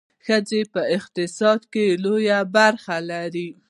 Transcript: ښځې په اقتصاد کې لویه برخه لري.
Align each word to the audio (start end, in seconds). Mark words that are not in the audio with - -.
ښځې 0.25 0.61
په 0.73 0.81
اقتصاد 0.97 1.61
کې 1.73 1.85
لویه 2.03 2.39
برخه 2.57 2.95
لري. 3.11 3.47